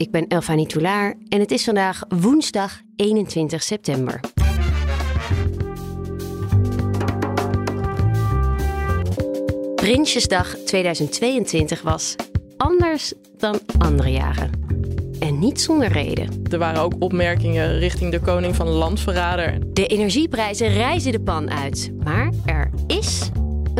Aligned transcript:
Ik 0.00 0.10
ben 0.10 0.26
Elfanie 0.26 0.66
Toulaar 0.66 1.14
en 1.28 1.40
het 1.40 1.50
is 1.50 1.64
vandaag 1.64 2.02
woensdag 2.08 2.80
21 2.96 3.62
september. 3.62 4.20
Prinsjesdag 9.74 10.56
2022 10.56 11.82
was 11.82 12.16
anders 12.56 13.12
dan 13.36 13.58
andere 13.78 14.10
jaren. 14.10 14.50
En 15.18 15.38
niet 15.38 15.60
zonder 15.60 15.88
reden. 15.88 16.42
Er 16.50 16.58
waren 16.58 16.82
ook 16.82 16.94
opmerkingen 16.98 17.78
richting 17.78 18.10
de 18.10 18.20
koning 18.20 18.56
van 18.56 18.68
landverrader. 18.68 19.72
De 19.72 19.86
energieprijzen 19.86 20.68
reizen 20.68 21.12
de 21.12 21.20
pan 21.20 21.50
uit. 21.50 21.92
Maar 22.04 22.32
er 22.44 22.70
is 22.86 23.30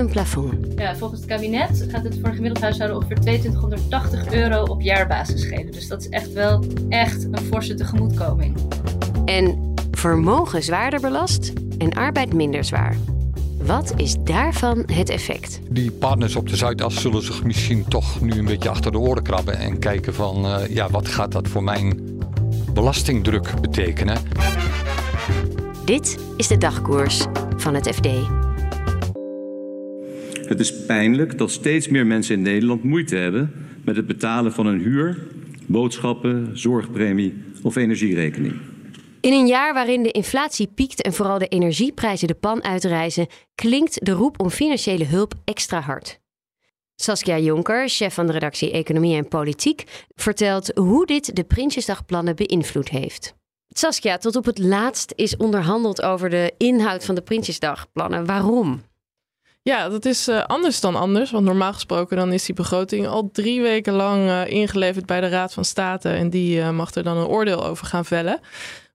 een 0.00 0.09
plafond. 0.09 0.66
Ja, 0.77 0.96
volgens 0.96 1.20
het 1.20 1.28
kabinet 1.28 1.86
gaat 1.88 2.04
het 2.04 2.14
voor 2.14 2.28
een 2.28 2.34
gemiddeld 2.34 2.60
huishouden 2.60 2.96
ongeveer 2.96 3.20
2280 3.20 4.32
euro 4.32 4.62
op 4.62 4.80
jaarbasis 4.80 5.41
schelen. 5.41 5.72
Dus 5.72 5.88
dat 5.88 6.00
is 6.00 6.08
echt 6.08 6.32
wel 6.32 6.64
echt 6.88 7.24
een 7.24 7.38
forse 7.38 7.74
tegemoetkoming. 7.74 8.56
En 9.24 9.74
vermogen 9.91 10.62
zwaarder 10.62 11.00
belast 11.00 11.52
en 11.78 11.92
arbeid 11.92 12.33
minder 12.33 12.64
zwaar. 12.64 12.97
Wat 13.62 13.92
is 13.97 14.16
daarvan 14.25 14.83
het 14.92 15.08
effect? 15.08 15.60
Die 15.70 15.91
partners 15.91 16.36
op 16.36 16.48
de 16.48 16.56
Zuidas 16.56 17.00
zullen 17.00 17.22
zich 17.22 17.44
misschien 17.44 17.84
toch 17.88 18.20
nu 18.20 18.32
een 18.32 18.44
beetje 18.44 18.69
achter 18.69 18.92
de 18.92 18.98
oren 18.98 19.22
krabben 19.22 19.58
en 19.58 19.78
kijken 19.78 20.14
van 20.14 20.44
uh, 20.44 20.56
ja, 20.69 20.91
wat 20.91 21.08
gaat 21.08 21.32
dat 21.32 21.48
voor 21.48 21.62
mijn 21.62 22.19
belastingdruk 22.72 23.60
betekenen? 23.60 24.19
Dit 25.84 26.19
is 26.36 26.48
de 26.48 26.58
dagkoers 26.58 27.27
van 27.56 27.75
het 27.75 27.88
FD. 27.88 28.08
Het 30.51 30.61
is 30.61 30.84
pijnlijk 30.84 31.39
dat 31.39 31.51
steeds 31.51 31.89
meer 31.89 32.06
mensen 32.06 32.34
in 32.34 32.43
Nederland 32.43 32.83
moeite 32.83 33.17
hebben 33.17 33.53
met 33.84 33.97
het 33.97 34.06
betalen 34.06 34.53
van 34.53 34.67
een 34.67 34.79
huur, 34.81 35.19
boodschappen, 35.67 36.59
zorgpremie 36.59 37.34
of 37.62 37.77
energierekening. 37.77 38.55
In 39.21 39.33
een 39.33 39.47
jaar 39.47 39.75
waarin 39.75 40.03
de 40.03 40.11
inflatie 40.11 40.67
piekt 40.75 41.03
en 41.03 41.12
vooral 41.12 41.39
de 41.39 41.47
energieprijzen 41.47 42.28
de 42.28 42.34
pan 42.34 42.65
uitreizen, 42.65 43.27
klinkt 43.55 44.05
de 44.06 44.12
roep 44.12 44.41
om 44.41 44.51
financiële 44.51 45.05
hulp 45.05 45.34
extra 45.45 45.81
hard. 45.81 46.21
Saskia 46.95 47.39
Jonker, 47.39 47.89
chef 47.89 48.15
van 48.15 48.27
de 48.27 48.33
redactie 48.33 48.71
Economie 48.71 49.17
en 49.17 49.28
Politiek, 49.28 50.06
vertelt 50.15 50.73
hoe 50.75 51.06
dit 51.06 51.37
de 51.37 51.45
Prinsjesdagplannen 51.45 52.37
beïnvloed 52.37 52.89
heeft. 52.89 53.34
Saskia, 53.69 54.17
tot 54.17 54.37
op 54.37 54.45
het 54.45 54.59
laatst 54.59 55.12
is 55.17 55.37
onderhandeld 55.37 56.03
over 56.03 56.31
de 56.31 56.53
inhoud 56.56 57.05
van 57.05 57.15
de 57.15 57.23
Prinsjesdagplannen. 57.23 58.27
Waarom? 58.27 58.89
Ja, 59.62 59.89
dat 59.89 60.05
is 60.05 60.28
uh, 60.28 60.44
anders 60.44 60.80
dan 60.80 60.97
anders. 60.97 61.30
Want 61.30 61.44
normaal 61.44 61.72
gesproken 61.72 62.16
dan 62.16 62.33
is 62.33 62.44
die 62.44 62.55
begroting 62.55 63.06
al 63.06 63.30
drie 63.33 63.62
weken 63.62 63.92
lang 63.92 64.28
uh, 64.28 64.47
ingeleverd 64.47 65.06
bij 65.06 65.20
de 65.20 65.28
Raad 65.28 65.53
van 65.53 65.64
State. 65.64 66.08
En 66.08 66.30
die 66.30 66.58
uh, 66.58 66.70
mag 66.70 66.94
er 66.94 67.03
dan 67.03 67.16
een 67.16 67.27
oordeel 67.27 67.64
over 67.64 67.86
gaan 67.86 68.05
vellen. 68.05 68.41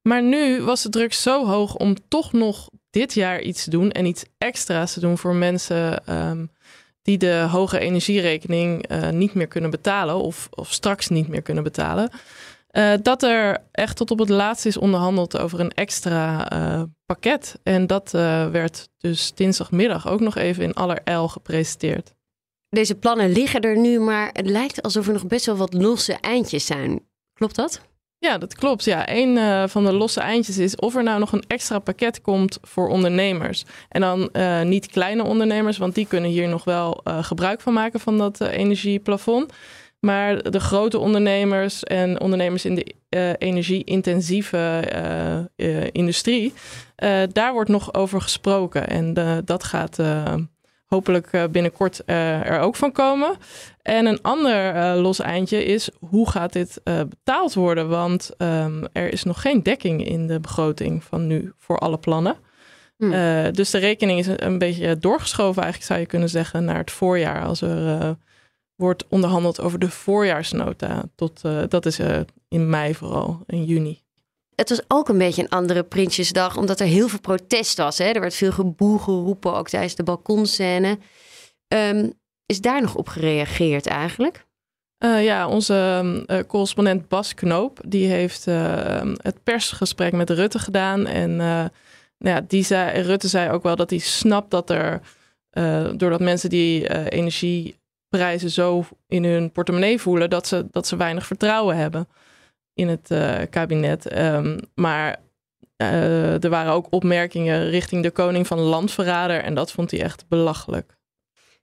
Maar 0.01 0.23
nu 0.23 0.61
was 0.61 0.81
de 0.81 0.89
druk 0.89 1.13
zo 1.13 1.45
hoog 1.45 1.75
om 1.75 1.95
toch 2.07 2.33
nog 2.33 2.69
dit 2.89 3.13
jaar 3.13 3.41
iets 3.41 3.63
te 3.63 3.69
doen 3.69 3.91
en 3.91 4.05
iets 4.05 4.25
extra's 4.37 4.93
te 4.93 4.99
doen 4.99 5.17
voor 5.17 5.35
mensen 5.35 6.13
um, 6.15 6.51
die 7.01 7.17
de 7.17 7.47
hoge 7.49 7.79
energierekening 7.79 8.87
niet 9.11 9.33
meer 9.33 9.47
kunnen 9.47 9.69
betalen 9.69 10.15
of, 10.15 10.47
of 10.51 10.71
straks 10.71 11.07
niet 11.07 11.27
meer 11.27 11.41
kunnen 11.41 11.63
betalen. 11.63 12.09
Uh, 12.77 12.93
dat 13.01 13.23
er 13.23 13.57
echt 13.71 13.97
tot 13.97 14.11
op 14.11 14.19
het 14.19 14.29
laatst 14.29 14.65
is 14.65 14.77
onderhandeld 14.77 15.37
over 15.37 15.59
een 15.59 15.71
extra 15.71 16.53
uh, 16.53 16.83
pakket. 17.05 17.59
En 17.63 17.87
dat 17.87 18.11
werd 18.51 18.89
dus 18.97 19.33
dinsdagmiddag 19.33 20.07
ook 20.07 20.19
nog 20.19 20.35
even 20.35 20.63
in 20.63 20.73
allerijl 20.73 21.27
gepresenteerd. 21.27 22.13
Deze 22.69 22.95
plannen 22.95 23.31
liggen 23.31 23.61
er 23.61 23.77
nu, 23.77 23.99
maar 23.99 24.29
het 24.33 24.49
lijkt 24.49 24.81
alsof 24.81 25.07
er 25.07 25.13
nog 25.13 25.27
best 25.27 25.45
wel 25.45 25.55
wat 25.55 25.73
losse 25.73 26.13
eindjes 26.13 26.65
zijn. 26.65 27.01
Klopt 27.33 27.55
dat? 27.55 27.81
Ja, 28.17 28.37
dat 28.37 28.55
klopt. 28.55 28.83
Ja, 28.83 29.09
een 29.09 29.35
uh, 29.35 29.67
van 29.67 29.85
de 29.85 29.93
losse 29.93 30.19
eindjes 30.19 30.57
is 30.57 30.75
of 30.75 30.95
er 30.95 31.03
nou 31.03 31.19
nog 31.19 31.31
een 31.31 31.43
extra 31.47 31.79
pakket 31.79 32.21
komt 32.21 32.57
voor 32.61 32.87
ondernemers. 32.87 33.65
En 33.89 34.01
dan 34.01 34.29
uh, 34.33 34.61
niet 34.61 34.87
kleine 34.87 35.23
ondernemers, 35.23 35.77
want 35.77 35.95
die 35.95 36.07
kunnen 36.07 36.29
hier 36.29 36.47
nog 36.47 36.63
wel 36.63 37.01
uh, 37.03 37.23
gebruik 37.23 37.61
van 37.61 37.73
maken 37.73 37.99
van 37.99 38.17
dat 38.17 38.41
energieplafond. 38.41 39.53
Maar 40.05 40.51
de 40.51 40.59
grote 40.59 40.97
ondernemers 40.97 41.83
en 41.83 42.21
ondernemers 42.21 42.65
in 42.65 42.75
de 42.75 42.95
energie-intensieve 43.37 44.81
industrie, 45.91 46.53
daar 47.31 47.53
wordt 47.53 47.69
nog 47.69 47.93
over 47.93 48.21
gesproken. 48.21 48.87
En 48.87 49.13
dat 49.45 49.63
gaat 49.63 49.97
hopelijk 50.85 51.33
uh, 51.33 51.43
binnenkort 51.51 52.01
uh, 52.05 52.49
er 52.49 52.59
ook 52.59 52.75
van 52.75 52.91
komen. 52.91 53.35
En 53.81 54.05
een 54.05 54.21
ander 54.21 54.75
uh, 54.75 55.01
los 55.01 55.19
eindje 55.19 55.65
is 55.65 55.89
hoe 55.99 56.29
gaat 56.29 56.53
dit 56.53 56.81
betaald 56.83 57.53
worden? 57.53 57.89
Want 57.89 58.31
um, 58.37 58.87
er 58.93 59.13
is 59.13 59.23
nog 59.23 59.41
geen 59.41 59.63
dekking 59.63 60.07
in 60.07 60.27
de 60.27 60.39
begroting 60.39 61.03
van 61.03 61.27
nu 61.27 61.53
voor 61.57 61.77
alle 61.77 61.97
plannen. 61.97 62.35
Hmm. 62.97 63.11
dus 63.51 63.69
de 63.69 63.77
rekening 63.77 64.19
is 64.19 64.27
een, 64.27 64.45
een, 64.45 64.57
beetje 64.57 64.97
doorgeschoven, 64.97 65.61
eigenlijk 65.61 65.91
zou 65.91 65.99
je 65.99 66.05
kunnen 66.05 66.29
zeggen, 66.29 66.65
naar 66.65 66.77
het 66.77 66.91
voorjaar. 66.91 67.45
Als 67.45 67.61
er 67.61 68.17
wordt 68.75 69.05
onderhandeld 69.09 69.61
over 69.61 69.79
de 69.79 69.89
voorjaarsnota. 69.89 71.03
Tot, 71.15 71.41
dat 71.69 71.85
is 71.85 71.99
in 72.47 72.69
mei 72.69 72.95
vooral, 72.95 73.43
in 73.45 73.63
juni. 73.63 74.03
Het 74.55 74.69
was 74.69 74.81
ook 74.87 75.09
een 75.09 75.17
beetje 75.17 75.41
een 75.41 75.49
andere 75.49 75.83
Prinsjesdag, 75.83 76.57
omdat 76.57 76.79
er 76.79 76.85
heel 76.85 77.07
veel 77.07 77.19
protest 77.19 77.77
was. 77.77 77.97
Hè? 77.97 78.05
Er 78.05 78.21
werd 78.21 78.33
veel 78.35 78.51
geboel 78.51 78.97
geroepen, 78.97 79.55
ook 79.55 79.69
tijdens 79.69 79.95
de 79.95 80.03
balkonscène. 80.03 80.97
Um, 81.67 82.13
is 82.45 82.61
daar 82.61 82.81
nog 82.81 82.95
op 82.95 83.07
gereageerd 83.07 83.87
eigenlijk? 83.87 84.45
Uh, 84.99 85.23
ja, 85.23 85.47
onze 85.47 86.03
uh, 86.27 86.39
correspondent 86.47 87.07
Bas 87.07 87.33
Knoop, 87.33 87.79
die 87.87 88.07
heeft 88.07 88.47
uh, 88.47 89.01
het 89.17 89.43
persgesprek 89.43 90.13
met 90.13 90.29
Rutte 90.29 90.59
gedaan. 90.59 91.05
En 91.05 91.35
nou 91.35 91.69
ja, 92.17 92.41
die 92.47 92.63
zei, 92.63 93.01
Rutte 93.01 93.27
zei 93.27 93.51
ook 93.51 93.63
wel 93.63 93.75
dat 93.75 93.89
hij 93.89 93.99
snapt 93.99 94.51
dat 94.51 94.69
er, 94.69 95.01
doordat 95.97 96.19
mensen 96.19 96.49
die 96.49 96.87
energieprijzen 98.15 98.49
zo 98.49 98.85
in 99.07 99.23
hun 99.23 99.51
portemonnee 99.51 100.01
voelen, 100.01 100.29
dat 100.29 100.47
ze, 100.47 100.67
dat 100.71 100.87
ze 100.87 100.95
weinig 100.95 101.25
vertrouwen 101.25 101.77
hebben 101.77 102.07
in 102.73 102.87
het 102.87 103.11
uh, 103.11 103.41
kabinet. 103.49 104.17
Um, 104.17 104.59
maar 104.75 105.17
uh, 105.77 106.43
er 106.43 106.49
waren 106.49 106.73
ook 106.73 106.87
opmerkingen 106.89 107.69
richting 107.69 108.03
de 108.03 108.11
koning 108.11 108.47
van 108.47 108.59
landverrader. 108.59 109.43
En 109.43 109.53
dat 109.53 109.71
vond 109.71 109.91
hij 109.91 110.01
echt 110.01 110.27
belachelijk. 110.27 110.97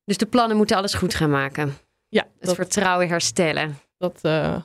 Dus 0.04 0.16
de 0.16 0.26
plannen 0.26 0.56
moeten 0.56 0.76
alles 0.76 0.94
goed 0.94 1.14
gaan 1.14 1.30
maken. 1.30 1.74
Ja. 2.12 2.22
Het 2.38 2.46
dat, 2.46 2.54
vertrouwen 2.54 3.08
herstellen. 3.08 3.78
Dat 3.98 4.19
uh, 4.22 4.56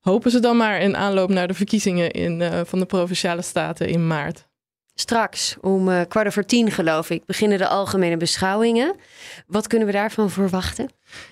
hopen 0.00 0.30
ze 0.30 0.40
dan 0.40 0.56
maar 0.56 0.80
in 0.80 0.96
aanloop 0.96 1.28
naar 1.28 1.48
de 1.48 1.54
verkiezingen 1.54 2.10
in, 2.10 2.66
van 2.66 2.78
de 2.78 2.86
provinciale 2.86 3.42
staten 3.42 3.88
in 3.88 4.06
maart. 4.06 4.48
Straks 5.00 5.56
om 5.60 5.88
uh, 5.88 6.00
kwart 6.08 6.26
over 6.26 6.46
tien, 6.46 6.70
geloof 6.70 7.10
ik, 7.10 7.24
beginnen 7.26 7.58
de 7.58 7.68
algemene 7.68 8.16
beschouwingen. 8.16 8.96
Wat 9.46 9.66
kunnen 9.66 9.86
we 9.86 9.92
daarvan 9.92 10.30
verwachten? 10.30 10.90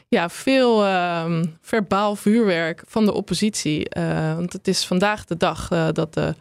Ja, 0.09 0.29
veel 0.29 0.85
uh, 0.85 1.43
verbaal 1.61 2.17
vuurwerk 2.17 2.83
van 2.87 3.05
de 3.05 3.13
oppositie. 3.13 3.97
Uh, 3.99 4.35
want 4.35 4.53
het 4.53 4.69
is 4.69 4.87
vandaag 4.87 5.25
de 5.25 5.37
dag 5.37 5.71
uh, 5.71 5.89
dat 5.93 6.15
de 6.15 6.35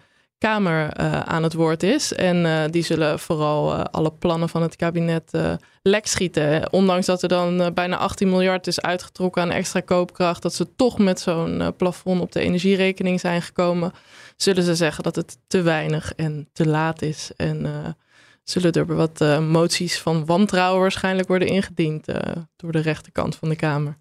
Kamer 0.46 0.94
aan 1.26 1.44
het 1.44 1.54
woord 1.54 1.84
is. 1.84 2.14
En 2.14 2.72
die 2.72 2.84
zullen 2.84 3.20
vooral 3.20 3.74
alle 3.74 4.12
plannen 4.12 4.50
van 4.50 4.62
het 4.62 4.76
kabinet 4.76 5.32
lek 5.82 6.08
schieten. 6.08 6.72
Ondanks 6.72 7.06
dat 7.06 7.22
er 7.22 7.30
dan 7.30 7.72
bijna 7.74 7.98
18 7.98 8.30
miljard 8.30 8.68
is 8.68 8.82
uitgetrokken 8.82 9.42
aan 9.42 9.52
extra 9.52 9.80
koopkracht. 9.80 10.42
Dat 10.42 10.54
ze 10.54 10.76
toch 10.76 10.98
met 10.98 11.20
zo'n 11.20 11.74
plafond 11.78 12.22
op 12.22 12.32
de 12.32 12.40
energierekening 12.40 13.20
zijn 13.20 13.42
gekomen 13.42 13.92
zullen 14.36 14.64
ze 14.64 14.76
zeggen 14.76 15.04
dat 15.04 15.16
het 15.16 15.38
te 15.48 15.62
weinig 15.62 16.14
en 16.16 16.50
te 16.54 16.68
laat 16.68 17.02
is. 17.02 17.32
En 17.36 17.66
zullen 18.44 18.72
er 18.72 18.96
wat 18.96 19.40
moties 19.42 20.00
van 20.00 20.26
wantrouwen 20.26 20.82
waarschijnlijk 20.82 21.28
worden 21.28 21.48
ingediend 21.48 22.06
door 22.56 22.72
de 22.72 22.82
rechterkant 22.82 23.36
van 23.36 23.50
de 23.50 23.56
Kamer. 23.56 23.98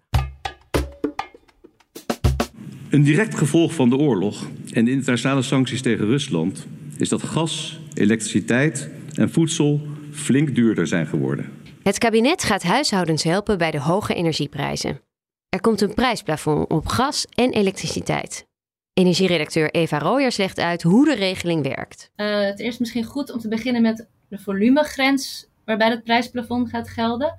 Een 2.89 3.03
direct 3.03 3.35
gevolg 3.35 3.73
van 3.73 3.89
de 3.89 3.97
oorlog 3.97 4.47
en 4.75 4.85
de 4.85 4.91
internationale 4.91 5.41
sancties 5.41 5.81
tegen 5.81 6.05
Rusland 6.05 6.65
is 6.97 7.09
dat 7.09 7.23
gas, 7.23 7.79
elektriciteit 7.93 8.89
en 9.13 9.31
voedsel 9.31 9.81
flink 10.11 10.55
duurder 10.55 10.87
zijn 10.87 11.07
geworden. 11.07 11.51
Het 11.83 11.97
kabinet 11.97 12.43
gaat 12.43 12.63
huishoudens 12.63 13.23
helpen 13.23 13.57
bij 13.57 13.71
de 13.71 13.79
hoge 13.79 14.13
energieprijzen. 14.13 15.01
Er 15.49 15.61
komt 15.61 15.81
een 15.81 15.93
prijsplafond 15.93 16.69
op 16.69 16.87
gas 16.87 17.25
en 17.25 17.51
elektriciteit. 17.51 18.47
Energieredacteur 18.93 19.71
Eva 19.71 19.99
Rooyers 19.99 20.37
legt 20.37 20.59
uit 20.59 20.81
hoe 20.81 21.05
de 21.05 21.15
regeling 21.15 21.63
werkt. 21.63 22.11
Uh, 22.15 22.39
het 22.39 22.59
is 22.59 22.77
misschien 22.77 23.03
goed 23.03 23.31
om 23.31 23.39
te 23.39 23.47
beginnen 23.47 23.81
met 23.81 24.07
de 24.29 24.39
volumegrens 24.39 25.47
waarbij 25.65 25.89
het 25.89 26.03
prijsplafond 26.03 26.69
gaat 26.69 26.89
gelden. 26.89 27.37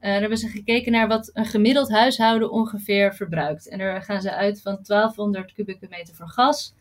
Uh, 0.00 0.10
daar 0.10 0.20
hebben 0.20 0.38
ze 0.38 0.48
gekeken 0.48 0.92
naar 0.92 1.08
wat 1.08 1.30
een 1.32 1.44
gemiddeld 1.44 1.90
huishouden 1.90 2.50
ongeveer 2.50 3.14
verbruikt. 3.14 3.68
En 3.68 3.78
daar 3.78 4.02
gaan 4.02 4.20
ze 4.20 4.34
uit 4.34 4.60
van 4.62 4.78
1200 4.82 5.52
kubieke 5.52 5.86
meter 5.90 6.14
voor 6.14 6.28
gas 6.28 6.74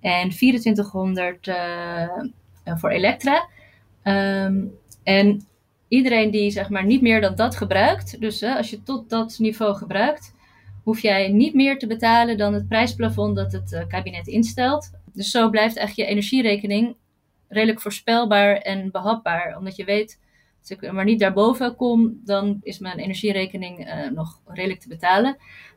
en 0.00 0.30
2400 0.30 1.46
uh, 1.46 2.08
voor 2.64 2.90
elektra. 2.90 3.48
Um, 4.04 4.72
en 5.02 5.46
iedereen 5.88 6.30
die 6.30 6.50
zeg 6.50 6.68
maar 6.68 6.84
niet 6.84 7.02
meer 7.02 7.20
dan 7.20 7.34
dat 7.34 7.56
gebruikt, 7.56 8.20
dus 8.20 8.42
als 8.42 8.70
je 8.70 8.82
tot 8.82 9.10
dat 9.10 9.36
niveau 9.38 9.74
gebruikt, 9.74 10.34
hoef 10.82 11.00
jij 11.00 11.28
niet 11.28 11.54
meer 11.54 11.78
te 11.78 11.86
betalen 11.86 12.38
dan 12.38 12.54
het 12.54 12.68
prijsplafond 12.68 13.36
dat 13.36 13.52
het 13.52 13.84
kabinet 13.88 14.26
instelt. 14.26 14.90
Dus 15.12 15.30
zo 15.30 15.50
blijft 15.50 15.76
eigenlijk 15.76 16.08
je 16.08 16.14
energierekening 16.14 16.96
redelijk 17.48 17.80
voorspelbaar 17.80 18.56
en 18.56 18.90
behapbaar. 18.90 19.56
Omdat 19.58 19.76
je 19.76 19.84
weet, 19.84 20.18
als 20.60 20.70
ik 20.70 20.92
maar 20.92 21.04
niet 21.04 21.20
daarboven 21.20 21.76
kom, 21.76 22.20
dan 22.24 22.60
is 22.62 22.78
mijn 22.78 22.98
energierekening 22.98 23.86
uh, 23.86 24.10
nog 24.10 24.40
redelijk 24.46 24.80
te 24.80 24.88
betalen. 24.88 25.36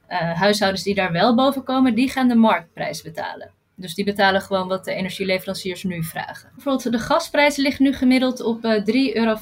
Uh, 0.09 0.39
huishoudens 0.39 0.83
die 0.83 0.95
daar 0.95 1.11
wel 1.11 1.35
boven 1.35 1.63
komen, 1.63 1.95
die 1.95 2.09
gaan 2.09 2.27
de 2.27 2.35
marktprijs 2.35 3.01
betalen. 3.01 3.51
Dus 3.75 3.95
die 3.95 4.05
betalen 4.05 4.41
gewoon 4.41 4.67
wat 4.67 4.85
de 4.85 4.93
energieleveranciers 4.93 5.83
nu 5.83 6.03
vragen. 6.03 6.49
Bijvoorbeeld 6.53 6.91
de 6.91 6.99
gasprijs 6.99 7.55
ligt 7.55 7.79
nu 7.79 7.93
gemiddeld 7.93 8.41
op 8.41 8.65
uh, 8.65 8.71
3,50 8.71 8.83
euro 9.13 9.37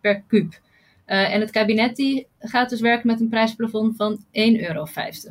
per 0.00 0.22
kuub. 0.26 0.60
En 1.04 1.40
het 1.40 1.50
kabinet 1.50 1.96
die 1.96 2.26
gaat 2.38 2.70
dus 2.70 2.80
werken 2.80 3.06
met 3.06 3.20
een 3.20 3.28
prijsplafond 3.28 3.96
van 3.96 4.18
1,50 4.18 4.22
euro. 4.32 4.84
Dus 4.94 5.28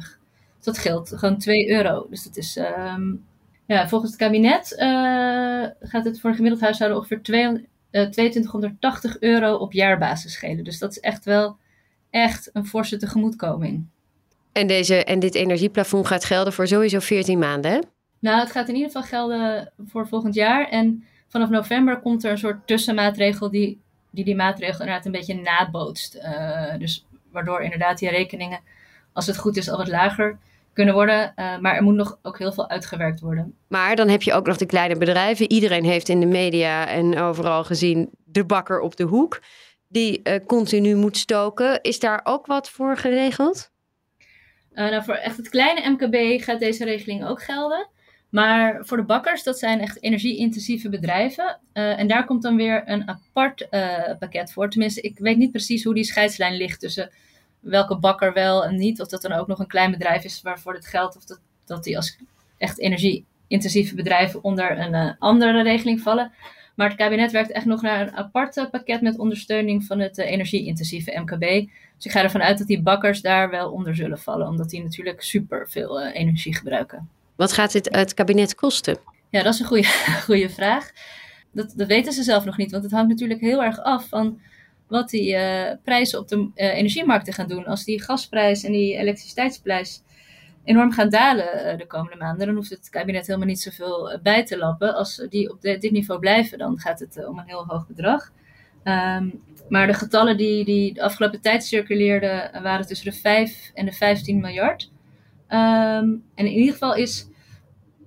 dat 0.62 0.77
geldt 0.77 1.13
gewoon 1.15 1.38
2 1.38 1.69
euro. 1.69 2.07
Dus 2.09 2.24
dat 2.24 2.38
is, 2.38 2.57
um, 2.57 3.25
ja, 3.65 3.88
volgens 3.88 4.12
het 4.12 4.19
kabinet 4.19 4.75
gaat 5.80 6.06
het 6.06 6.19
voor 6.19 6.30
een 6.30 6.36
gemiddeld 6.36 6.62
huishouden 6.62 6.98
ongeveer 6.98 7.21
200, 7.21 7.65
2280 8.01 9.19
euro 9.19 9.56
op 9.56 9.74
jaarbasis 9.74 10.33
schelen. 10.33 10.63
Dus 10.63 10.80
dat 10.80 10.92
is 10.92 11.00
echt 11.00 11.25
wel 11.25 11.57
echt 12.09 12.50
een 12.53 12.65
forse 12.65 12.97
tegemoetkoming. 12.97 13.86
En, 14.51 14.68
deze, 14.68 15.03
en 15.03 15.19
dit 15.19 15.36
energieplafond 15.36 16.07
gaat 16.07 16.25
gelden 16.25 16.53
voor 16.53 16.68
sowieso 16.68 17.00
14 17.00 17.39
maanden, 17.39 17.71
hè? 17.71 17.80
Nou, 18.19 18.39
het 18.39 18.51
gaat 18.51 18.68
in 18.68 18.75
ieder 18.75 18.92
geval 18.92 19.07
gelden 19.07 19.71
voor 19.86 20.07
volgend 20.07 20.33
jaar. 20.33 20.69
En 20.69 21.03
vanaf 21.27 21.50
november 21.50 22.00
komt 22.00 22.24
er 22.24 22.31
een 22.31 22.38
soort 22.38 22.68
tussenmaatregel 22.68 23.51
die 23.51 23.83
die 24.15 24.25
die 24.25 24.36
maatregel 24.36 24.80
inderdaad 24.80 25.06
een 25.06 25.12
beetje 25.12 25.41
nabootst. 25.41 26.15
Uh, 26.15 26.77
dus 26.77 27.06
waardoor 27.31 27.62
inderdaad 27.62 27.98
die 27.98 28.09
rekeningen, 28.09 28.59
als 29.13 29.27
het 29.27 29.38
goed 29.38 29.57
is, 29.57 29.69
al 29.69 29.77
wat 29.77 29.88
lager 29.88 30.38
kunnen 30.75 30.94
worden. 30.94 31.33
Uh, 31.36 31.57
maar 31.57 31.75
er 31.75 31.83
moet 31.83 31.95
nog 31.95 32.19
ook 32.22 32.38
heel 32.39 32.54
veel 32.54 32.69
uitgewerkt 32.69 33.19
worden. 33.19 33.57
Maar 33.68 33.95
dan 33.95 34.07
heb 34.07 34.22
je 34.22 34.33
ook 34.33 34.45
nog 34.45 34.57
de 34.57 34.66
kleine 34.66 34.98
bedrijven. 34.98 35.51
Iedereen 35.51 35.83
heeft 35.83 36.10
in 36.10 36.19
de 36.19 36.25
media 36.25 36.88
en 36.88 37.18
overal 37.18 37.63
gezien 37.63 38.10
de 38.24 38.45
bakker 38.45 38.80
op 38.80 38.95
de 38.95 39.04
hoek. 39.04 39.42
Die 39.88 40.22
uh, 40.24 40.36
continu 40.45 40.95
moet 40.95 41.18
stoken. 41.18 41.81
Is 41.81 42.00
daar 42.00 42.22
ook 42.24 42.45
wat 42.45 42.69
voor 42.69 42.98
geregeld? 42.98 43.74
nou, 44.74 45.04
voor 45.04 45.13
echt 45.13 45.38
het 45.38 45.50
kleine 45.50 45.89
MKB 45.89 46.42
gaat 46.44 46.60
deze 46.60 46.86
regeling 46.86 47.25
ook 47.25 47.44
gelden. 47.44 47.89
Maar 48.36 48.86
voor 48.86 48.98
de 48.98 49.04
bakkers, 49.04 49.44
dat 49.44 49.60
zijn 49.60 49.80
echt 49.80 50.04
energie-intensieve 50.04 50.89
bedrijven. 50.89 51.60
Uh, 51.74 52.00
en 52.00 52.07
daar 52.07 52.25
komt 52.25 52.42
dan 52.42 52.56
weer 52.56 52.83
een 52.86 53.07
apart 53.07 53.68
uh, 53.72 54.18
pakket 54.19 54.51
voor. 54.51 54.69
Tenminste, 54.69 55.01
ik 55.01 55.19
weet 55.19 55.38
niet 55.38 55.51
precies 55.51 55.83
hoe 55.83 55.94
die 55.94 56.04
scheidslijn 56.04 56.56
ligt 56.57 56.80
tussen 56.80 57.12
welke 57.65 57.97
bakker 57.97 58.33
wel 58.33 58.65
en 58.65 58.75
niet. 58.75 59.01
Of 59.01 59.07
dat 59.07 59.21
dan 59.21 59.31
ook 59.31 59.47
nog 59.47 59.59
een 59.59 59.67
klein 59.67 59.91
bedrijf 59.91 60.23
is 60.23 60.41
waarvoor 60.41 60.73
het 60.73 60.88
geldt. 60.88 61.15
Of 61.15 61.25
dat, 61.25 61.39
dat 61.65 61.83
die 61.83 61.95
als 61.95 62.17
echt 62.57 62.79
energie-intensieve 62.79 63.95
bedrijven 63.95 64.44
onder 64.44 64.79
een 64.79 64.94
uh, 64.94 65.12
andere 65.19 65.63
regeling 65.63 66.01
vallen. 66.01 66.31
Maar 66.75 66.88
het 66.88 66.97
kabinet 66.97 67.31
werkt 67.31 67.51
echt 67.51 67.65
nog 67.65 67.81
naar 67.81 68.01
een 68.01 68.15
apart 68.15 68.67
pakket 68.71 69.01
met 69.01 69.19
ondersteuning 69.19 69.83
van 69.83 70.00
het 70.00 70.17
energie-intensieve 70.17 71.19
MKB. 71.19 71.69
Dus 71.95 72.06
ik 72.06 72.12
ga 72.12 72.23
ervan 72.23 72.41
uit 72.41 72.57
dat 72.57 72.67
die 72.67 72.81
bakkers 72.81 73.21
daar 73.21 73.50
wel 73.50 73.71
onder 73.71 73.95
zullen 73.95 74.19
vallen. 74.19 74.47
Omdat 74.47 74.69
die 74.69 74.83
natuurlijk 74.83 75.21
super 75.21 75.69
veel 75.69 76.01
energie 76.01 76.56
gebruiken. 76.56 77.09
Wat 77.35 77.53
gaat 77.53 77.71
dit 77.71 77.95
het 77.95 78.13
kabinet 78.13 78.56
kosten? 78.56 78.97
Ja, 79.29 79.44
dat 79.44 79.53
is 79.53 79.59
een 79.59 79.65
goede, 79.65 79.88
goede 80.27 80.50
vraag. 80.50 80.91
Dat, 81.51 81.73
dat 81.75 81.88
weten 81.88 82.13
ze 82.13 82.23
zelf 82.23 82.45
nog 82.45 82.57
niet, 82.57 82.71
want 82.71 82.83
het 82.83 82.91
hangt 82.91 83.09
natuurlijk 83.09 83.41
heel 83.41 83.63
erg 83.63 83.79
af 83.83 84.07
van 84.07 84.39
wat 84.87 85.09
die 85.09 85.33
uh, 85.33 85.71
prijzen 85.83 86.19
op 86.19 86.27
de 86.27 86.35
uh, 86.35 86.51
energiemarkten 86.55 87.33
gaan 87.33 87.47
doen. 87.47 87.65
Als 87.65 87.83
die 87.83 88.01
gasprijs 88.01 88.63
en 88.63 88.71
die 88.71 88.97
elektriciteitsprijs 88.97 90.01
enorm 90.63 90.91
gaan 90.91 91.09
dalen 91.09 91.71
uh, 91.71 91.77
de 91.77 91.87
komende 91.87 92.17
maanden, 92.17 92.45
dan 92.45 92.55
hoeft 92.55 92.69
het 92.69 92.89
kabinet 92.89 93.27
helemaal 93.27 93.47
niet 93.47 93.61
zoveel 93.61 94.19
bij 94.23 94.45
te 94.45 94.57
lappen. 94.57 94.95
Als 94.95 95.25
die 95.29 95.51
op 95.51 95.61
dit 95.61 95.91
niveau 95.91 96.19
blijven, 96.19 96.57
dan 96.57 96.79
gaat 96.79 96.99
het 96.99 97.27
om 97.27 97.39
een 97.39 97.47
heel 97.47 97.65
hoog 97.67 97.87
bedrag. 97.87 98.31
Um, 98.83 99.41
maar 99.69 99.87
de 99.87 99.93
getallen 99.93 100.37
die, 100.37 100.65
die 100.65 100.93
de 100.93 101.01
afgelopen 101.01 101.41
tijd 101.41 101.63
circuleerden, 101.63 102.61
waren 102.61 102.88
tussen 102.88 103.11
de 103.11 103.17
5 103.17 103.71
en 103.73 103.85
de 103.85 103.91
15 103.91 104.39
miljard. 104.39 104.91
Um, 105.49 106.23
en 106.35 106.45
in 106.45 106.47
ieder 106.47 106.71
geval 106.71 106.95
is, 106.95 107.27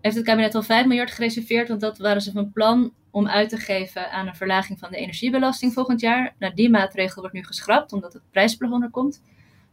heeft 0.00 0.16
het 0.16 0.24
kabinet 0.24 0.54
al 0.54 0.62
5 0.62 0.86
miljard 0.86 1.10
gereserveerd, 1.10 1.68
want 1.68 1.80
dat 1.80 1.98
waren 1.98 2.22
ze 2.22 2.32
van 2.32 2.52
plan 2.52 2.92
om 3.18 3.28
uit 3.28 3.48
te 3.48 3.56
geven 3.56 4.10
aan 4.10 4.26
een 4.26 4.34
verlaging 4.34 4.78
van 4.78 4.90
de 4.90 4.96
energiebelasting 4.96 5.72
volgend 5.72 6.00
jaar. 6.00 6.34
Nou, 6.38 6.54
die 6.54 6.70
maatregel 6.70 7.20
wordt 7.20 7.36
nu 7.36 7.44
geschrapt, 7.44 7.92
omdat 7.92 8.12
het 8.12 8.22
prijsplafond 8.30 8.82
er 8.82 8.90
komt. 8.90 9.22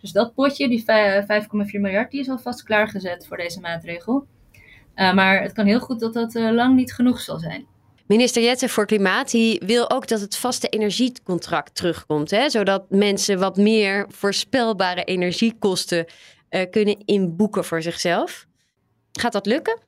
Dus 0.02 0.12
dat 0.12 0.34
potje, 0.34 0.68
die 0.68 0.82
5,4 0.82 0.86
miljard, 1.72 2.12
die 2.12 2.20
is 2.20 2.30
alvast 2.30 2.64
klaargezet 2.64 3.28
voor 3.28 3.38
deze 3.38 3.60
maatregel. 3.60 4.28
Uh, 4.96 5.14
maar 5.14 5.42
het 5.42 5.52
kan 5.52 5.66
heel 5.66 5.80
goed 5.80 6.00
dat 6.00 6.14
dat 6.14 6.36
uh, 6.36 6.52
lang 6.52 6.76
niet 6.76 6.94
genoeg 6.94 7.20
zal 7.20 7.40
zijn. 7.40 7.66
Minister 8.08 8.44
Jetten 8.44 8.70
voor 8.70 8.86
Klimaat 8.86 9.32
die 9.32 9.62
wil 9.66 9.90
ook 9.90 10.08
dat 10.08 10.22
het 10.22 10.38
vaste 10.38 10.68
energiecontract 10.68 11.76
terugkomt. 11.76 12.32
Hè? 12.32 12.50
Zodat 12.50 12.90
mensen 12.90 13.40
wat 13.40 13.58
meer 13.58 14.06
voorspelbare 14.10 15.04
energiekosten 15.04 16.06
kunnen 16.70 17.06
inboeken 17.06 17.66
voor 17.66 17.82
zichzelf. 17.82 18.46
Gaat 19.12 19.32
dat 19.32 19.46
lukken? 19.46 19.85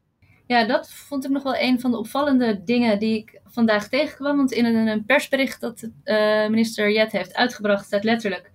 Ja, 0.48 0.66
dat 0.66 0.92
vond 0.92 1.26
ik 1.26 1.32
nog 1.32 1.44
wel 1.44 1.58
een 1.58 1.80
van 1.80 1.92
de 1.92 1.98
opvallende 1.98 2.64
dingen 2.64 3.00
die 3.00 3.18
ik 3.18 3.40
vandaag 3.46 3.88
tegenkwam. 3.88 4.38
Want 4.38 4.52
in 4.52 4.66
een, 4.66 5.06
persbericht 5.06 5.62
dat 5.62 5.90
uh, 6.04 6.48
minister 6.48 6.92
Jet 6.92 7.12
heeft 7.12 7.36
uitgebracht, 7.36 7.86
staat 7.86 8.04
letterlijk. 8.04 8.52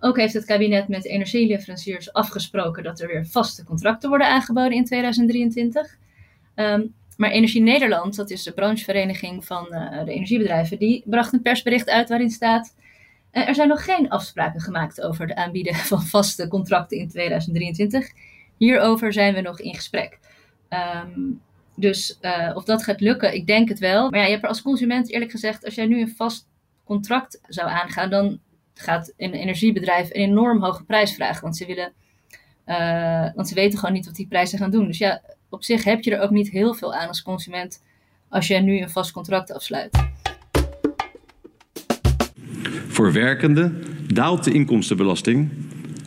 Ook 0.00 0.16
heeft 0.16 0.34
het 0.34 0.44
kabinet 0.44 0.88
met 0.88 1.06
energieleveranciers 1.06 2.12
afgesproken 2.12 2.82
dat 2.82 3.00
er 3.00 3.06
weer 3.06 3.26
vaste 3.26 3.64
contracten 3.64 4.08
worden 4.08 4.28
aangeboden 4.28 4.72
in 4.72 4.84
2023. 4.84 5.96
Um, 6.54 6.94
maar 7.16 7.30
Energie 7.30 7.62
Nederland, 7.62 8.16
dat 8.16 8.30
is 8.30 8.42
de 8.42 8.52
branchevereniging 8.52 9.44
van 9.44 9.66
uh, 9.70 10.04
de 10.04 10.12
energiebedrijven, 10.12 10.78
die 10.78 11.02
bracht 11.06 11.32
een 11.32 11.42
persbericht 11.42 11.88
uit 11.88 12.08
waarin 12.08 12.30
staat 12.30 12.74
uh, 13.32 13.48
er 13.48 13.54
zijn 13.54 13.68
nog 13.68 13.84
geen 13.84 14.08
afspraken 14.08 14.60
gemaakt 14.60 15.00
over 15.00 15.26
het 15.26 15.36
aanbieden 15.36 15.74
van 15.92 16.02
vaste 16.02 16.48
contracten 16.48 16.98
in 16.98 17.08
2023. 17.08 18.10
Hierover 18.56 19.12
zijn 19.12 19.34
we 19.34 19.40
nog 19.40 19.60
in 19.60 19.74
gesprek. 19.74 20.18
Um, 20.72 21.40
dus 21.74 22.18
uh, 22.22 22.50
of 22.54 22.64
dat 22.64 22.84
gaat 22.84 23.00
lukken, 23.00 23.34
ik 23.34 23.46
denk 23.46 23.68
het 23.68 23.78
wel. 23.78 24.10
Maar 24.10 24.18
ja, 24.20 24.24
je 24.24 24.30
hebt 24.30 24.42
er 24.42 24.48
als 24.48 24.62
consument 24.62 25.10
eerlijk 25.10 25.30
gezegd, 25.30 25.64
als 25.64 25.74
jij 25.74 25.86
nu 25.86 26.00
een 26.00 26.14
vast 26.16 26.46
contract 26.84 27.40
zou 27.48 27.70
aangaan, 27.70 28.10
dan 28.10 28.38
gaat 28.74 29.12
een 29.16 29.32
energiebedrijf 29.32 30.06
een 30.06 30.20
enorm 30.22 30.62
hoge 30.62 30.84
prijs 30.84 31.14
vragen. 31.14 31.42
Want 31.42 31.56
ze 31.56 31.66
willen, 31.66 31.92
uh, 32.66 33.34
want 33.34 33.48
ze 33.48 33.54
weten 33.54 33.78
gewoon 33.78 33.94
niet 33.94 34.06
wat 34.06 34.14
die 34.14 34.26
prijzen 34.26 34.58
gaan 34.58 34.70
doen. 34.70 34.86
Dus 34.86 34.98
ja, 34.98 35.22
op 35.48 35.64
zich 35.64 35.84
heb 35.84 36.02
je 36.02 36.16
er 36.16 36.22
ook 36.22 36.30
niet 36.30 36.50
heel 36.50 36.74
veel 36.74 36.94
aan 36.94 37.08
als 37.08 37.22
consument 37.22 37.82
als 38.28 38.46
jij 38.46 38.60
nu 38.60 38.80
een 38.80 38.90
vast 38.90 39.12
contract 39.12 39.52
afsluit. 39.52 40.04
Voor 42.88 43.12
werkenden 43.12 43.84
daalt 44.14 44.44
de 44.44 44.52
inkomstenbelasting 44.52 45.50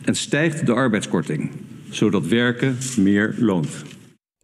en 0.04 0.14
stijgt 0.14 0.66
de 0.66 0.72
arbeidskorting, 0.72 1.50
zodat 1.90 2.26
werken 2.26 2.78
meer 2.96 3.34
loont. 3.38 3.95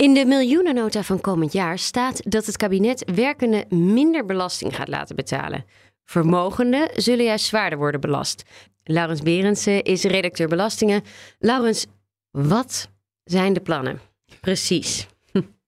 In 0.02 0.14
de 0.14 0.24
miljoenennota 0.24 1.02
van 1.02 1.20
komend 1.20 1.52
jaar 1.52 1.78
staat 1.78 2.30
dat 2.32 2.46
het 2.46 2.56
kabinet 2.56 3.10
werkenden 3.14 3.92
minder 3.92 4.26
belasting 4.26 4.76
gaat 4.76 4.88
laten 4.88 5.16
betalen. 5.16 5.64
Vermogenden 6.04 6.88
zullen 6.94 7.24
juist 7.24 7.44
zwaarder 7.44 7.78
worden 7.78 8.00
belast. 8.00 8.42
Laurens 8.84 9.22
Berendsen 9.22 9.82
is 9.82 10.02
redacteur 10.02 10.48
belastingen. 10.48 11.02
Laurens, 11.38 11.86
wat 12.30 12.88
zijn 13.24 13.52
de 13.52 13.60
plannen? 13.60 14.00
Precies. 14.40 15.06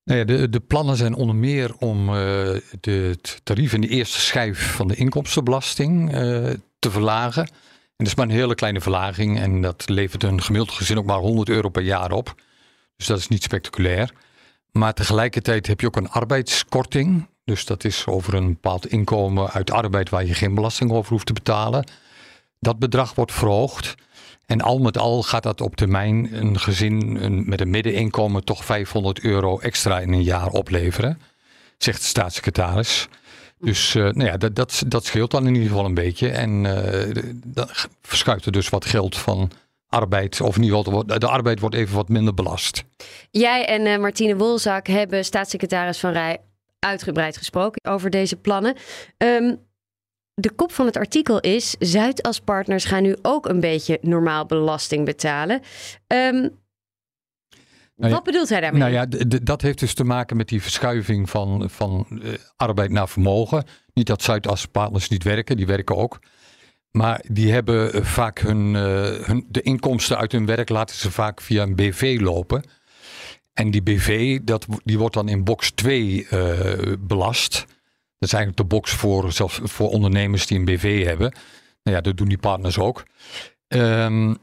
Nou 0.05 0.19
ja, 0.19 0.25
de, 0.25 0.49
de 0.49 0.61
plannen 0.61 0.97
zijn 0.97 1.15
onder 1.15 1.37
meer 1.37 1.75
om 1.79 2.09
uh, 2.09 2.15
de 2.81 3.19
tarief 3.43 3.73
in 3.73 3.81
de 3.81 3.89
eerste 3.89 4.21
schijf 4.21 4.75
van 4.75 4.89
de 4.89 4.95
inkomstenbelasting 4.95 6.15
uh, 6.15 6.51
te 6.79 6.91
verlagen. 6.91 7.43
En 7.43 7.53
dat 7.97 8.07
is 8.07 8.15
maar 8.15 8.27
een 8.27 8.33
hele 8.33 8.55
kleine 8.55 8.81
verlaging 8.81 9.39
en 9.39 9.63
dat 9.63 9.89
levert 9.89 10.23
een 10.23 10.43
gemiddeld 10.43 10.77
gezin 10.77 10.99
ook 10.99 11.07
maar 11.07 11.19
100 11.19 11.49
euro 11.49 11.69
per 11.69 11.83
jaar 11.83 12.13
op. 12.13 12.35
Dus 12.97 13.07
dat 13.07 13.19
is 13.19 13.29
niet 13.29 13.43
spectaculair. 13.43 14.13
Maar 14.71 14.95
tegelijkertijd 14.95 15.67
heb 15.67 15.81
je 15.81 15.87
ook 15.87 15.97
een 15.97 16.11
arbeidskorting. 16.11 17.29
Dus 17.45 17.65
dat 17.65 17.85
is 17.85 18.07
over 18.07 18.35
een 18.35 18.49
bepaald 18.49 18.87
inkomen 18.87 19.51
uit 19.51 19.71
arbeid 19.71 20.09
waar 20.09 20.25
je 20.25 20.35
geen 20.35 20.55
belasting 20.55 20.91
over 20.91 21.13
hoeft 21.13 21.27
te 21.27 21.33
betalen. 21.33 21.87
dat 22.59 22.79
bedrag 22.79 23.15
wordt 23.15 23.33
verhoogd. 23.33 23.95
En 24.47 24.61
al 24.61 24.79
met 24.79 24.99
al 24.99 25.23
gaat 25.23 25.43
dat 25.43 25.61
op 25.61 25.77
termijn 25.77 26.35
een 26.41 26.61
gezin 26.61 27.49
met 27.49 27.61
een 27.61 27.71
middeninkomen 27.71 28.45
toch 28.45 28.65
500 28.65 29.21
euro 29.21 29.59
extra 29.59 30.01
in 30.01 30.13
een 30.13 30.23
jaar 30.23 30.49
opleveren, 30.49 31.21
zegt 31.79 32.01
de 32.01 32.07
staatssecretaris. 32.07 33.09
Dus 33.59 33.95
uh, 33.95 34.03
nou 34.03 34.25
ja, 34.25 34.37
dat, 34.37 34.55
dat, 34.55 34.83
dat 34.87 35.05
scheelt 35.05 35.31
dan 35.31 35.47
in 35.47 35.55
ieder 35.55 35.69
geval 35.69 35.85
een 35.85 35.95
beetje. 35.95 36.29
En 36.29 36.65
uh, 36.65 37.25
dan 37.45 37.69
verschuift 38.03 38.47
er 38.47 38.53
dus 38.53 38.69
wat 38.69 38.85
geld 38.85 39.17
van 39.17 39.51
arbeid, 39.95 40.41
of 40.41 40.57
in 40.57 40.63
ieder 40.63 40.85
geval 40.85 41.07
de 41.07 41.29
arbeid 41.29 41.61
wordt 41.61 41.75
even 41.75 41.95
wat 41.95 42.09
minder 42.09 42.35
belast. 42.35 42.85
Jij 43.31 43.67
en 43.67 43.87
uh, 43.87 43.99
Martine 43.99 44.37
Wolzak 44.37 44.87
hebben 44.87 45.25
staatssecretaris 45.25 45.99
Van 45.99 46.13
Rij 46.13 46.39
uitgebreid 46.79 47.37
gesproken 47.37 47.93
over 47.93 48.11
deze 48.11 48.37
plannen. 48.37 48.77
Um, 49.17 49.59
de 50.35 50.51
kop 50.51 50.73
van 50.73 50.87
het 50.87 50.97
artikel 50.97 51.41
is: 51.41 51.77
Zuidaspartners 51.79 52.85
gaan 52.85 53.03
nu 53.03 53.17
ook 53.23 53.49
een 53.49 53.61
beetje 53.61 53.99
normaal 54.01 54.47
belasting 54.47 55.05
betalen. 55.05 55.61
Um, 56.07 56.63
nou 57.97 58.11
ja, 58.11 58.17
wat 58.17 58.25
bedoelt 58.25 58.49
hij 58.49 58.61
daarmee? 58.61 58.81
Nou 58.81 58.93
ja, 58.93 59.07
dat 59.43 59.63
heeft 59.63 59.79
dus 59.79 59.95
te 59.95 60.05
maken 60.05 60.37
met 60.37 60.49
die 60.49 60.63
verschuiving 60.63 61.31
van, 61.31 61.71
van 61.71 62.07
uh, 62.11 62.33
arbeid 62.57 62.91
naar 62.91 63.09
vermogen. 63.09 63.65
Niet 63.93 64.07
dat 64.07 64.23
Zuidaspartners 64.23 65.09
niet 65.09 65.23
werken, 65.23 65.57
die 65.57 65.67
werken 65.67 65.97
ook. 65.97 66.19
Maar 66.97 67.25
die 67.29 67.53
hebben 67.53 67.93
eh, 67.93 68.05
vaak 68.05 68.39
hun, 68.39 68.75
uh, 68.75 68.83
hun, 69.27 69.47
de 69.49 69.63
inkomsten 69.63 70.19
uit 70.19 70.33
hun 70.33 70.47
werk 70.47 70.69
laten 70.69 70.97
ze 70.97 71.11
vaak 71.11 71.41
via 71.41 71.63
een 71.63 71.75
BV 71.75 72.19
lopen. 72.21 72.65
En 73.53 73.71
die 73.71 73.83
BV, 73.83 74.41
dat, 74.43 74.67
die 74.85 74.99
wordt 74.99 75.15
dan 75.15 75.29
in 75.29 75.45
box 75.45 75.71
2 75.71 76.27
uh, 76.31 76.93
belast. 76.99 77.53
Dat 78.19 78.29
is 78.29 78.33
eigenlijk 78.33 78.57
de 78.57 78.77
box 78.77 78.93
voor, 78.93 79.33
zelfs 79.33 79.61
voor 79.63 79.89
ondernemers 79.89 80.47
die 80.47 80.59
een 80.59 80.65
BV 80.65 81.05
hebben. 81.05 81.35
Nou 81.83 81.97
ja, 81.97 82.03
dat 82.03 82.17
doen 82.17 82.29
die 82.29 82.39
partners 82.39 82.79
ook. 82.79 83.05
Um, 83.69 84.37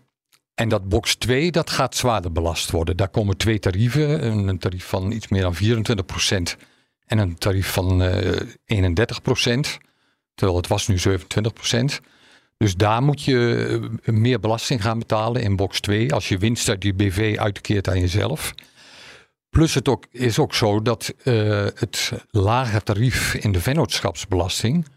en 0.54 0.70
dat 0.70 0.90
box 0.90 1.16
2, 1.16 1.52
dat 1.52 1.70
gaat 1.70 1.96
zwaarder 1.96 2.32
belast 2.32 2.72
worden. 2.72 2.98
Daar 2.98 3.10
komen 3.10 3.38
twee 3.38 3.60
tarieven. 3.60 4.48
Een 4.48 4.60
tarief 4.60 4.86
van 4.86 5.12
iets 5.12 5.28
meer 5.28 5.42
dan 5.42 5.56
24% 5.56 5.58
en 7.06 7.18
een 7.18 7.38
tarief 7.38 7.72
van 7.72 8.02
uh, 8.02 8.40
31%. 8.40 8.44
Terwijl 10.36 10.58
het 10.58 10.68
was 10.68 10.88
nu 10.88 10.98
27%. 10.98 12.12
Dus 12.62 12.76
daar 12.76 13.04
moet 13.04 13.24
je 13.24 13.80
eh, 14.04 14.14
meer 14.14 14.40
belasting 14.40 14.82
gaan 14.82 15.00
betalen 15.00 15.42
in 15.42 15.56
box 15.56 15.80
2. 15.80 16.14
Als 16.14 16.30
je 16.30 16.38
winst 16.38 16.70
uit 16.70 16.82
die 16.82 16.94
BV 16.94 17.36
uitkeert 17.40 17.90
aan 17.90 18.00
jezelf. 18.00 18.54
Plus 19.50 19.74
het 19.74 19.88
ook, 19.88 20.06
is 20.12 20.40
ook 20.40 20.54
zo 20.54 20.82
dat 20.82 21.14
uh, 21.24 21.66
het 21.76 22.12
lage 22.30 22.84
tarief 22.84 23.34
in 23.34 23.52
de 23.52 23.62
vennootschapsbelasting, 23.62 24.88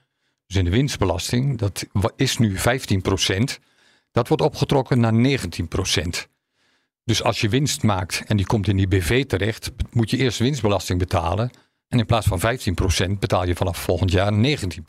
dus 0.47 0.57
in 0.57 0.65
de 0.65 0.71
winstbelasting, 0.71 1.59
dat 1.59 1.87
is 2.17 2.39
nu 2.39 2.57
15% 2.57 2.61
Dat 4.11 4.29
wordt 4.29 4.43
opgetrokken 4.43 5.01
naar 5.01 5.39
19% 5.39 6.09
Dus 7.05 7.23
als 7.23 7.41
je 7.41 7.49
winst 7.49 7.83
maakt 7.83 8.23
en 8.27 8.37
die 8.37 8.47
komt 8.47 8.69
in 8.69 8.77
die 8.77 8.89
BV 8.89 9.25
terecht, 9.25 9.71
moet 9.91 10.11
je 10.11 10.17
eerst 10.17 10.39
winstbelasting 10.39 10.99
betalen. 10.99 11.51
En 11.89 11.99
in 11.99 12.07
plaats 12.07 12.27
van 12.27 12.41
15% 12.41 13.19
betaal 13.19 13.47
je 13.47 13.57
vanaf 13.57 13.79
volgend 13.79 14.11
jaar 14.11 14.33
19 14.33 14.85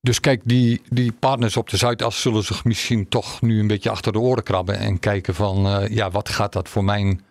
Dus 0.00 0.20
kijk, 0.20 0.40
die, 0.44 0.82
die 0.88 1.12
partners 1.12 1.56
op 1.56 1.70
de 1.70 1.76
Zuidas 1.76 2.20
zullen 2.20 2.44
zich 2.44 2.64
misschien 2.64 3.08
toch 3.08 3.40
nu 3.40 3.60
een 3.60 3.66
beetje 3.66 3.90
achter 3.90 4.12
de 4.12 4.18
oren 4.18 4.42
krabben 4.42 4.78
en 4.78 4.98
kijken 4.98 5.34
van, 5.34 5.66
uh, 5.66 5.88
ja, 5.88 6.10
wat 6.10 6.28
gaat 6.28 6.52
dat 6.52 6.68
voor 6.68 6.84
mijn 6.84 7.24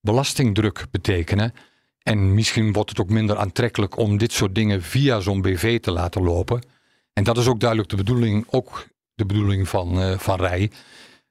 belastingdruk 0.00 0.86
betekenen. 0.90 1.52
En 2.02 2.34
misschien 2.34 2.72
wordt 2.72 2.90
het 2.90 3.00
ook 3.00 3.10
minder 3.10 3.36
aantrekkelijk 3.36 3.96
om 3.96 4.18
dit 4.18 4.32
soort 4.32 4.54
dingen 4.54 4.82
via 4.82 5.20
zo'n 5.20 5.42
BV 5.42 5.80
te 5.80 5.90
laten 5.90 6.22
lopen. 6.22 6.62
En 7.12 7.24
dat 7.24 7.38
is 7.38 7.46
ook 7.46 7.60
duidelijk 7.60 7.90
de 7.90 7.96
bedoeling, 7.96 8.46
ook 8.50 8.86
de 9.14 9.26
bedoeling 9.26 9.68
van, 9.68 10.02
uh, 10.02 10.18
van 10.18 10.40
Rij. 10.40 10.70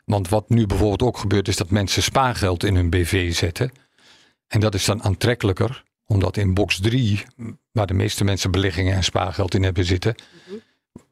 Want 0.05 0.29
wat 0.29 0.49
nu 0.49 0.65
bijvoorbeeld 0.65 1.01
ook 1.01 1.17
gebeurt, 1.17 1.47
is 1.47 1.57
dat 1.57 1.69
mensen 1.69 2.03
spaargeld 2.03 2.63
in 2.63 2.75
hun 2.75 2.89
BV 2.89 3.33
zetten. 3.33 3.71
En 4.47 4.59
dat 4.59 4.73
is 4.73 4.85
dan 4.85 5.03
aantrekkelijker, 5.03 5.83
omdat 6.05 6.37
in 6.37 6.53
box 6.53 6.79
3, 6.79 7.23
waar 7.71 7.87
de 7.87 7.93
meeste 7.93 8.23
mensen 8.23 8.51
beleggingen 8.51 8.95
en 8.95 9.03
spaargeld 9.03 9.53
in 9.53 9.63
hebben 9.63 9.85
zitten, 9.85 10.15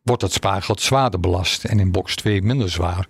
wordt 0.07 0.21
dat 0.21 0.31
spaargeld 0.31 0.81
zwaarder 0.81 1.19
belast. 1.19 1.63
En 1.63 1.79
in 1.79 1.91
box 1.91 2.15
2 2.15 2.41
minder 2.41 2.69
zwaar. 2.69 3.07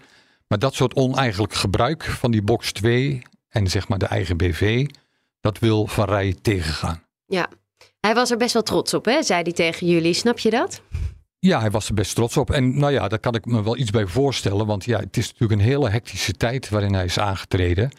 Maar 0.47 0.59
dat 0.59 0.73
soort 0.73 0.95
oneigenlijk 0.95 1.53
gebruik 1.53 2.03
van 2.03 2.31
die 2.31 2.41
box 2.41 2.71
2 2.71 3.21
en 3.49 3.67
zeg 3.67 3.87
maar 3.87 3.97
de 3.97 4.05
eigen 4.05 4.37
BV, 4.37 4.87
dat 5.41 5.59
wil 5.59 5.87
Van 5.87 6.05
Rij 6.05 6.35
tegengaan. 6.41 7.03
Ja, 7.25 7.49
hij 7.99 8.15
was 8.15 8.31
er 8.31 8.37
best 8.37 8.53
wel 8.53 8.63
trots 8.63 8.93
op, 8.93 9.05
hè? 9.05 9.23
zei 9.23 9.41
hij 9.41 9.51
tegen 9.51 9.87
jullie. 9.87 10.13
Snap 10.13 10.39
je 10.39 10.49
dat? 10.49 10.81
Ja, 11.39 11.59
hij 11.59 11.71
was 11.71 11.87
er 11.87 11.93
best 11.93 12.15
trots 12.15 12.37
op. 12.37 12.51
En 12.51 12.79
nou 12.79 12.93
ja, 12.93 13.07
daar 13.07 13.19
kan 13.19 13.35
ik 13.35 13.45
me 13.45 13.63
wel 13.63 13.77
iets 13.77 13.91
bij 13.91 14.05
voorstellen. 14.05 14.65
Want 14.65 14.85
ja, 14.85 14.99
het 14.99 15.17
is 15.17 15.31
natuurlijk 15.31 15.61
een 15.61 15.67
hele 15.67 15.89
hectische 15.89 16.33
tijd 16.33 16.69
waarin 16.69 16.93
hij 16.93 17.05
is 17.05 17.19
aangetreden. 17.19 17.91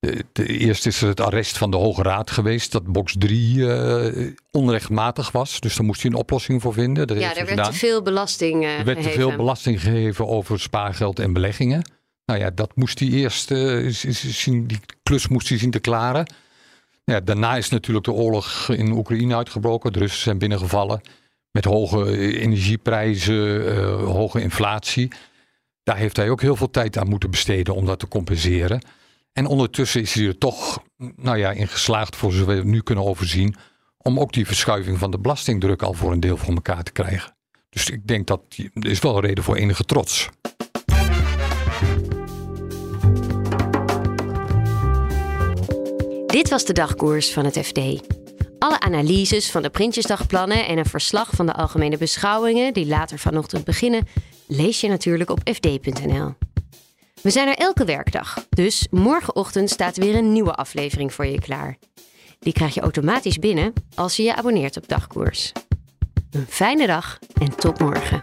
De, 0.00 0.46
eerst 0.46 0.86
is 0.86 1.02
er 1.02 1.08
het 1.08 1.20
arrest 1.20 1.58
van 1.58 1.70
de 1.70 1.76
Hoge 1.76 2.02
Raad 2.02 2.30
geweest, 2.30 2.72
dat 2.72 2.86
box 2.86 3.14
3 3.18 3.56
uh, 3.56 4.32
onrechtmatig 4.50 5.30
was. 5.30 5.60
Dus 5.60 5.76
daar 5.76 5.86
moest 5.86 6.02
hij 6.02 6.10
een 6.10 6.16
oplossing 6.16 6.62
voor 6.62 6.72
vinden. 6.72 7.06
Dat 7.06 7.18
ja, 7.18 7.36
er 7.36 7.46
werd 7.46 7.64
te 7.64 7.72
veel 7.72 8.02
belasting 8.02 8.64
uh, 8.64 8.78
Er 8.78 8.84
werd 8.84 9.02
te 9.02 9.10
veel 9.10 9.36
belasting 9.36 9.80
gegeven 9.80 10.26
over 10.26 10.60
spaargeld 10.60 11.18
en 11.18 11.32
beleggingen. 11.32 11.82
Nou 12.24 12.40
ja, 12.40 12.50
dat 12.50 12.76
moest 12.76 12.98
hij 12.98 13.08
eerst 13.08 13.50
uh, 13.50 13.88
zien, 14.12 14.66
die 14.66 14.80
klus 15.02 15.28
moest 15.28 15.48
hij 15.48 15.58
zien 15.58 15.70
te 15.70 15.78
klaren. 15.78 16.32
Ja, 17.04 17.20
daarna 17.20 17.56
is 17.56 17.68
natuurlijk 17.68 18.06
de 18.06 18.12
oorlog 18.12 18.68
in 18.68 18.92
Oekraïne 18.92 19.36
uitgebroken. 19.36 19.92
De 19.92 19.98
Russen 19.98 20.22
zijn 20.22 20.38
binnengevallen 20.38 21.00
met 21.50 21.64
hoge 21.64 22.18
energieprijzen, 22.40 23.74
hoge 24.04 24.40
inflatie. 24.40 25.08
Daar 25.82 25.96
heeft 25.96 26.16
hij 26.16 26.30
ook 26.30 26.40
heel 26.40 26.56
veel 26.56 26.70
tijd 26.70 26.98
aan 26.98 27.08
moeten 27.08 27.30
besteden 27.30 27.74
om 27.74 27.86
dat 27.86 27.98
te 27.98 28.08
compenseren. 28.08 28.80
En 29.38 29.46
ondertussen 29.46 30.00
is 30.00 30.14
hij 30.14 30.26
er 30.26 30.38
toch 30.38 30.82
nou 31.16 31.38
ja, 31.38 31.50
in 31.50 31.68
geslaagd, 31.68 32.16
voor 32.16 32.32
zover 32.32 32.56
we 32.56 32.70
nu 32.70 32.80
kunnen 32.80 33.04
overzien, 33.04 33.56
om 33.98 34.20
ook 34.20 34.32
die 34.32 34.46
verschuiving 34.46 34.98
van 34.98 35.10
de 35.10 35.18
belastingdruk 35.18 35.82
al 35.82 35.92
voor 35.92 36.12
een 36.12 36.20
deel 36.20 36.36
voor 36.36 36.54
elkaar 36.54 36.82
te 36.82 36.92
krijgen. 36.92 37.36
Dus 37.70 37.90
ik 37.90 38.06
denk 38.06 38.26
dat 38.26 38.40
is 38.74 38.98
wel 38.98 39.16
een 39.16 39.20
reden 39.20 39.44
voor 39.44 39.56
enige 39.56 39.84
trots. 39.84 40.28
Dit 46.26 46.48
was 46.48 46.64
de 46.64 46.72
dagkoers 46.72 47.32
van 47.32 47.44
het 47.44 47.58
FD. 47.58 47.78
Alle 48.58 48.80
analyses 48.80 49.50
van 49.50 49.62
de 49.62 49.70
Prinsjesdagplannen 49.70 50.66
en 50.66 50.78
een 50.78 50.84
verslag 50.86 51.30
van 51.30 51.46
de 51.46 51.54
algemene 51.54 51.96
beschouwingen 51.96 52.72
die 52.72 52.86
later 52.86 53.18
vanochtend 53.18 53.64
beginnen, 53.64 54.06
lees 54.46 54.80
je 54.80 54.88
natuurlijk 54.88 55.30
op 55.30 55.40
fd.nl. 55.44 56.34
We 57.22 57.30
zijn 57.30 57.48
er 57.48 57.56
elke 57.56 57.84
werkdag, 57.84 58.46
dus 58.48 58.86
morgenochtend 58.90 59.70
staat 59.70 59.96
weer 59.96 60.14
een 60.14 60.32
nieuwe 60.32 60.54
aflevering 60.54 61.14
voor 61.14 61.26
je 61.26 61.40
klaar. 61.40 61.78
Die 62.38 62.52
krijg 62.52 62.74
je 62.74 62.80
automatisch 62.80 63.38
binnen 63.38 63.72
als 63.94 64.16
je 64.16 64.22
je 64.22 64.34
abonneert 64.34 64.76
op 64.76 64.88
Dagkoers. 64.88 65.52
Een 66.30 66.46
fijne 66.48 66.86
dag 66.86 67.18
en 67.40 67.56
tot 67.56 67.78
morgen. 67.78 68.20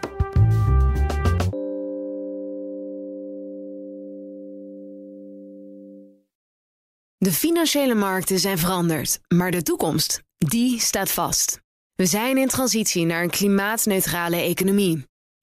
De 7.18 7.32
financiële 7.32 7.94
markten 7.94 8.38
zijn 8.38 8.58
veranderd, 8.58 9.18
maar 9.28 9.50
de 9.50 9.62
toekomst, 9.62 10.22
die 10.38 10.80
staat 10.80 11.10
vast. 11.10 11.60
We 11.94 12.06
zijn 12.06 12.38
in 12.38 12.48
transitie 12.48 13.04
naar 13.04 13.22
een 13.22 13.30
klimaatneutrale 13.30 14.36
economie. 14.36 15.04